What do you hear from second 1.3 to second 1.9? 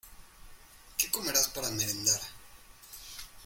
para